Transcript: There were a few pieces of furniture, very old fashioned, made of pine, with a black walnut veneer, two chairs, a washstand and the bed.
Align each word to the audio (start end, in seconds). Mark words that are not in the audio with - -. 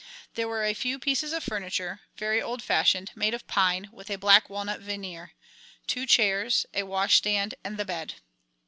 There 0.33 0.47
were 0.47 0.63
a 0.65 0.73
few 0.73 0.97
pieces 0.97 1.31
of 1.31 1.43
furniture, 1.43 1.99
very 2.17 2.41
old 2.41 2.63
fashioned, 2.63 3.11
made 3.13 3.35
of 3.35 3.45
pine, 3.45 3.87
with 3.91 4.09
a 4.09 4.15
black 4.17 4.49
walnut 4.49 4.79
veneer, 4.79 5.33
two 5.85 6.07
chairs, 6.07 6.65
a 6.73 6.81
washstand 6.81 7.53
and 7.63 7.77
the 7.77 7.85
bed. 7.85 8.15